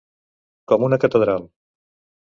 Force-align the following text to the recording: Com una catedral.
Com 0.73 0.87
una 0.89 1.01
catedral. 1.05 1.49